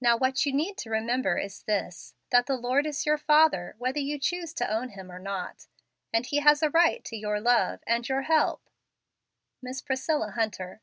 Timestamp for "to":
0.78-0.88, 4.54-4.66, 7.04-7.16